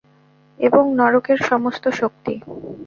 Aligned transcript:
এবং 0.59 0.83
নরকের 0.95 1.39
সমস্ত 1.41 1.83
শক্তি। 1.91 2.33